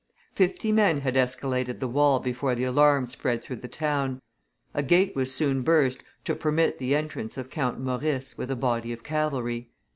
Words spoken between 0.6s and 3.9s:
men had escaladed the wall before the alarm spread through the